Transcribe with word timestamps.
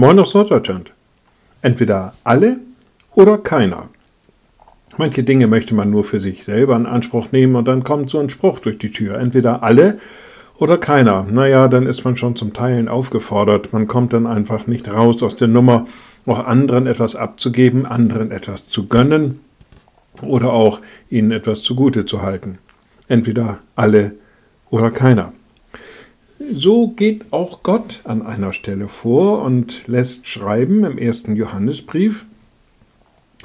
Moin 0.00 0.18
aus 0.18 0.32
Norddeutschland. 0.32 0.94
Entweder 1.60 2.14
alle 2.24 2.58
oder 3.12 3.36
keiner. 3.36 3.90
Manche 4.96 5.22
Dinge 5.22 5.46
möchte 5.46 5.74
man 5.74 5.90
nur 5.90 6.04
für 6.04 6.18
sich 6.18 6.42
selber 6.42 6.74
in 6.76 6.86
Anspruch 6.86 7.32
nehmen 7.32 7.54
und 7.54 7.68
dann 7.68 7.84
kommt 7.84 8.08
so 8.08 8.18
ein 8.18 8.30
Spruch 8.30 8.60
durch 8.60 8.78
die 8.78 8.90
Tür. 8.90 9.18
Entweder 9.18 9.62
alle 9.62 9.98
oder 10.56 10.78
keiner. 10.78 11.26
Naja, 11.30 11.68
dann 11.68 11.84
ist 11.84 12.02
man 12.02 12.16
schon 12.16 12.34
zum 12.34 12.54
Teilen 12.54 12.88
aufgefordert. 12.88 13.74
Man 13.74 13.88
kommt 13.88 14.14
dann 14.14 14.26
einfach 14.26 14.66
nicht 14.66 14.90
raus 14.90 15.22
aus 15.22 15.36
der 15.36 15.48
Nummer, 15.48 15.84
auch 16.24 16.46
anderen 16.46 16.86
etwas 16.86 17.14
abzugeben, 17.14 17.84
anderen 17.84 18.30
etwas 18.30 18.70
zu 18.70 18.88
gönnen 18.88 19.40
oder 20.22 20.54
auch 20.54 20.80
ihnen 21.10 21.30
etwas 21.30 21.60
zugute 21.60 22.06
zu 22.06 22.22
halten. 22.22 22.56
Entweder 23.06 23.58
alle 23.76 24.14
oder 24.70 24.90
keiner. 24.90 25.34
So 26.48 26.88
geht 26.88 27.32
auch 27.32 27.62
Gott 27.62 28.00
an 28.04 28.22
einer 28.22 28.54
Stelle 28.54 28.88
vor 28.88 29.42
und 29.42 29.86
lässt 29.86 30.26
schreiben 30.26 30.84
im 30.84 30.96
ersten 30.96 31.36
Johannesbrief, 31.36 32.24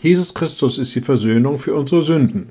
Jesus 0.00 0.32
Christus 0.32 0.78
ist 0.78 0.94
die 0.94 1.02
Versöhnung 1.02 1.58
für 1.58 1.74
unsere 1.74 2.00
Sünden. 2.00 2.48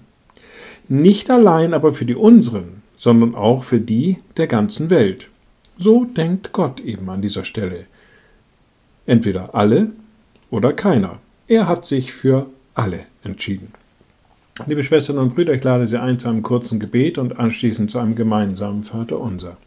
Nicht 0.88 1.32
allein 1.32 1.74
aber 1.74 1.92
für 1.92 2.06
die 2.06 2.16
unseren, 2.16 2.84
sondern 2.96 3.34
auch 3.34 3.64
für 3.64 3.80
die 3.80 4.18
der 4.38 4.46
ganzen 4.46 4.92
Welt. 4.92 5.32
So 5.80 6.06
denkt 6.06 6.52
Gott 6.54 6.80
eben 6.82 7.10
an 7.10 7.24
dieser 7.24 7.44
Stelle. 7.44 7.86
Entweder 9.08 9.56
alle 9.56 9.90
oder 10.52 10.72
keiner. 10.72 11.20
Er 11.48 11.68
hat 11.68 11.84
sich 11.84 12.14
für 12.14 12.46
alle 12.76 13.08
entschieden. 13.24 13.74
Liebe 14.68 14.84
Schwestern 14.84 15.18
und 15.18 15.34
Brüder, 15.34 15.54
ich 15.54 15.64
lade 15.64 15.88
Sie 15.88 16.00
ein 16.00 16.20
zu 16.20 16.30
einem 16.30 16.44
kurzen 16.44 16.80
Gebet 16.80 17.18
und 17.18 17.40
anschließend 17.40 17.90
zu 17.90 17.98
einem 17.98 18.16
gemeinsamen 18.16 18.84
Vater 18.84 19.20
unser. 19.20 19.58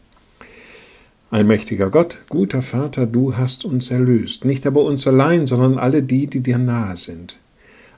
Allmächtiger 1.31 1.89
Gott, 1.89 2.17
guter 2.27 2.61
Vater, 2.61 3.07
du 3.07 3.37
hast 3.37 3.63
uns 3.63 3.89
erlöst, 3.89 4.43
nicht 4.43 4.67
aber 4.67 4.83
uns 4.83 5.07
allein, 5.07 5.47
sondern 5.47 5.77
alle 5.77 6.03
die, 6.03 6.27
die 6.27 6.41
dir 6.41 6.57
nahe 6.57 6.97
sind. 6.97 7.39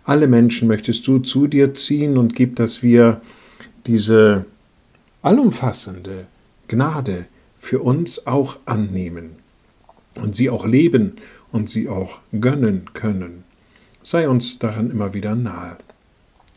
Alle 0.04 0.28
Menschen 0.28 0.68
möchtest 0.68 1.08
du 1.08 1.18
zu 1.18 1.48
dir 1.48 1.74
ziehen 1.74 2.20
und 2.20 2.36
gib, 2.36 2.58
dass 2.58 2.84
wir 2.84 3.22
diese 3.88 4.46
allumfassende 5.24 6.28
Gnade 6.68 7.26
für 7.58 7.80
uns 7.80 8.28
auch 8.28 8.60
annehmen 8.66 9.32
und 10.14 10.36
sie 10.36 10.52
auch 10.52 10.68
leben 10.68 11.14
und 11.52 11.72
sie 11.72 11.90
auch 11.90 12.20
gönnen 12.40 12.92
können. 12.94 13.46
Sei 14.04 14.30
uns 14.30 14.60
daran 14.60 14.92
immer 14.92 15.16
wieder 15.16 15.34
nahe. 15.34 15.80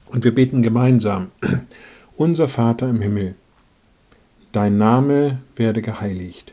Und 0.09 0.25
wir 0.25 0.35
beten 0.35 0.61
gemeinsam, 0.63 1.29
unser 2.19 2.49
Vater 2.49 2.91
im 2.91 3.01
Himmel, 3.01 3.35
dein 4.53 4.77
Name 4.77 5.39
werde 5.57 5.81
geheiligt 5.81 6.53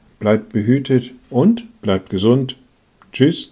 bleibt 0.21 0.53
behütet 0.53 1.11
und 1.29 1.65
bleibt 1.81 2.09
gesund. 2.09 2.55
Tschüss. 3.11 3.51